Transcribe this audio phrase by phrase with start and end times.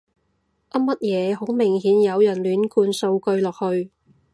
[0.71, 3.91] 噏乜嘢，好明顯有人亂灌數據落去